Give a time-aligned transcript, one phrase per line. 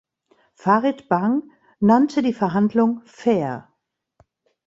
[0.55, 1.43] Farid Bang
[1.79, 3.71] nannte die Verhandlung „fair“.